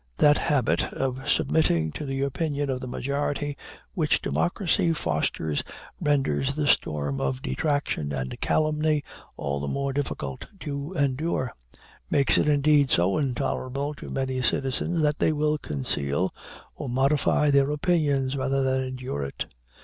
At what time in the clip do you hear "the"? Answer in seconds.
2.07-2.21, 2.79-2.87, 6.55-6.65, 9.59-9.67